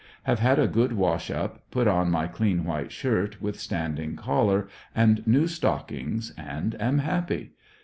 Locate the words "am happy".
6.81-7.51